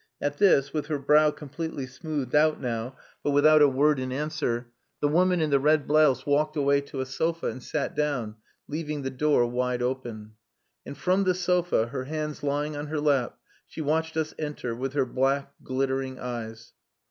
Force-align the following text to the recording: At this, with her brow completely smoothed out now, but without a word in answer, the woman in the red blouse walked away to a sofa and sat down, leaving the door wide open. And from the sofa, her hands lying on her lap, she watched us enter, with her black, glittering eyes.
At 0.19 0.39
this, 0.39 0.73
with 0.73 0.87
her 0.87 0.97
brow 0.97 1.29
completely 1.29 1.85
smoothed 1.85 2.33
out 2.33 2.59
now, 2.59 2.95
but 3.21 3.29
without 3.29 3.61
a 3.61 3.67
word 3.67 3.99
in 3.99 4.11
answer, 4.11 4.65
the 4.99 5.07
woman 5.07 5.39
in 5.41 5.51
the 5.51 5.59
red 5.59 5.85
blouse 5.85 6.25
walked 6.25 6.55
away 6.55 6.81
to 6.81 7.01
a 7.01 7.05
sofa 7.05 7.49
and 7.49 7.61
sat 7.61 7.95
down, 7.95 8.37
leaving 8.67 9.03
the 9.03 9.11
door 9.11 9.45
wide 9.45 9.83
open. 9.83 10.31
And 10.87 10.97
from 10.97 11.23
the 11.23 11.35
sofa, 11.35 11.85
her 11.89 12.05
hands 12.05 12.41
lying 12.41 12.75
on 12.75 12.87
her 12.87 12.99
lap, 12.99 13.37
she 13.67 13.81
watched 13.81 14.17
us 14.17 14.33
enter, 14.39 14.75
with 14.75 14.93
her 14.93 15.05
black, 15.05 15.53
glittering 15.63 16.17
eyes. 16.17 16.73